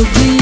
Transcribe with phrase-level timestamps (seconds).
[0.00, 0.39] Eu vi